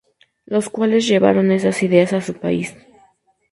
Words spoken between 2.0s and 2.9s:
a su país.